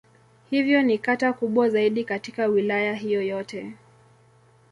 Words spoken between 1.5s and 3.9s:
zaidi katika Wilaya hiyo yote.